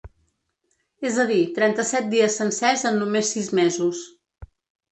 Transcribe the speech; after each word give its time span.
És 1.09 1.19
a 1.23 1.25
dir, 1.31 1.37
trenta-set 1.59 2.09
dies 2.15 2.39
sencers 2.41 2.87
en 2.93 2.99
només 3.03 3.33
sis 3.37 3.53
mesos. 3.61 4.05